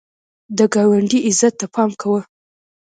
[0.57, 2.21] د ګاونډي عزت ته پام کوه